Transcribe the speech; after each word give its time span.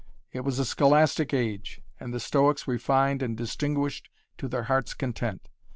It 0.31 0.39
was 0.39 0.57
a 0.57 0.65
scholastic 0.65 1.31
age, 1.31 1.79
and 1.99 2.11
the 2.11 2.19
Stoics 2.19 2.67
refined 2.67 3.21
and 3.21 3.37
distinguished 3.37 4.09
to 4.39 4.47
their 4.47 4.63
hearts' 4.63 4.95
content. 4.95 5.47